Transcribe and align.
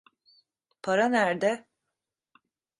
Para 0.83 1.05
nerde? 1.09 1.51